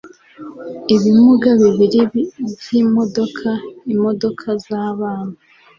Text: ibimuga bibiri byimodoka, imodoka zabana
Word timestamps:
ibimuga 0.95 1.49
bibiri 1.61 2.01
byimodoka, 2.59 3.49
imodoka 3.93 4.47
zabana 4.65 5.35